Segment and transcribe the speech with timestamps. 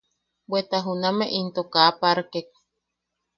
[0.49, 2.47] Bweta junameʼe into kaa parkek.